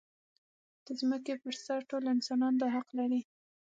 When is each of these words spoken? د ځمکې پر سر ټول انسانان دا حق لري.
د 0.85 0.87
ځمکې 0.99 1.33
پر 1.43 1.55
سر 1.65 1.79
ټول 1.89 2.03
انسانان 2.15 2.53
دا 2.61 2.67
حق 2.75 2.87
لري. 2.99 3.21